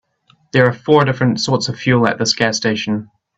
There 0.51 0.65
are 0.65 0.73
four 0.73 1.05
different 1.05 1.39
sorts 1.41 1.69
of 1.69 1.77
fuel 1.77 2.07
at 2.07 2.17
this 2.17 2.33
gas 2.33 2.57
station. 2.57 3.11